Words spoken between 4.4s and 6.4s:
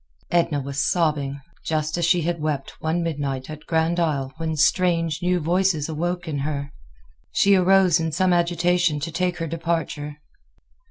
strange, new voices awoke in